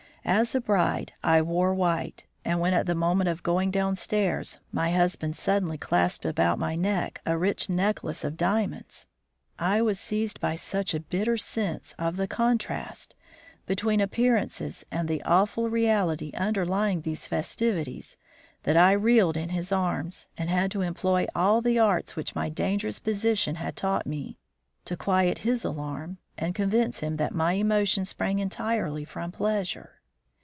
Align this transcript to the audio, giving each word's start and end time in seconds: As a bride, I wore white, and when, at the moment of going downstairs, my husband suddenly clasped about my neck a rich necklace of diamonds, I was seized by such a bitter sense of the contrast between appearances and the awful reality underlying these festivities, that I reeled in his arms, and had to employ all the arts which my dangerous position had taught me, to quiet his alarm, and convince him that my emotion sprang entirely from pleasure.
As 0.23 0.53
a 0.53 0.61
bride, 0.61 1.13
I 1.23 1.41
wore 1.41 1.73
white, 1.73 2.25
and 2.45 2.61
when, 2.61 2.75
at 2.75 2.85
the 2.85 2.93
moment 2.93 3.27
of 3.27 3.41
going 3.41 3.71
downstairs, 3.71 4.59
my 4.71 4.91
husband 4.91 5.35
suddenly 5.35 5.79
clasped 5.79 6.25
about 6.25 6.59
my 6.59 6.75
neck 6.75 7.19
a 7.25 7.35
rich 7.39 7.71
necklace 7.71 8.23
of 8.23 8.37
diamonds, 8.37 9.07
I 9.57 9.81
was 9.81 9.99
seized 9.99 10.39
by 10.39 10.53
such 10.53 10.93
a 10.93 10.99
bitter 10.99 11.37
sense 11.37 11.95
of 11.97 12.17
the 12.17 12.27
contrast 12.27 13.15
between 13.65 13.99
appearances 13.99 14.85
and 14.91 15.07
the 15.07 15.23
awful 15.23 15.71
reality 15.71 16.31
underlying 16.37 17.01
these 17.01 17.25
festivities, 17.25 18.15
that 18.61 18.77
I 18.77 18.91
reeled 18.91 19.35
in 19.35 19.49
his 19.49 19.71
arms, 19.71 20.27
and 20.37 20.51
had 20.51 20.69
to 20.71 20.81
employ 20.81 21.25
all 21.33 21.61
the 21.61 21.79
arts 21.79 22.15
which 22.15 22.35
my 22.35 22.47
dangerous 22.47 22.99
position 22.99 23.55
had 23.55 23.75
taught 23.75 24.05
me, 24.05 24.37
to 24.85 24.95
quiet 24.95 25.39
his 25.39 25.65
alarm, 25.65 26.19
and 26.37 26.53
convince 26.53 26.99
him 26.99 27.17
that 27.17 27.33
my 27.33 27.53
emotion 27.53 28.05
sprang 28.05 28.37
entirely 28.37 29.03
from 29.03 29.31
pleasure. 29.31 29.97